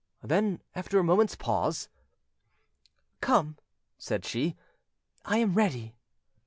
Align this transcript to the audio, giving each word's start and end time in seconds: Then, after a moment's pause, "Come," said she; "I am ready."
Then, 0.23 0.63
after 0.73 0.97
a 0.97 1.03
moment's 1.03 1.35
pause, 1.35 1.87
"Come," 3.21 3.59
said 3.99 4.25
she; 4.25 4.55
"I 5.25 5.37
am 5.37 5.53
ready." 5.53 5.93